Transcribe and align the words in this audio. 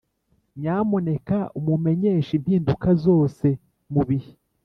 nyamuneka 0.59 1.37
umenyeshe 1.75 2.31
impinduka 2.39 2.87
zose 3.05 3.47
mubihe. 3.93 4.31